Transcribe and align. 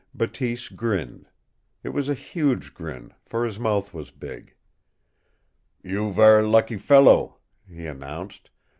Bateese 0.15 0.69
grinned. 0.69 1.27
It 1.83 1.89
was 1.89 2.09
a 2.09 2.15
huge 2.15 2.73
grin, 2.73 3.13
for 3.27 3.45
his 3.45 3.59
mouth 3.59 3.93
was 3.93 4.09
big. 4.09 4.55
"You 5.83 6.11
ver' 6.11 6.41
lucky 6.41 6.77
fellow," 6.77 7.37
he 7.69 7.85
announced. 7.85 8.49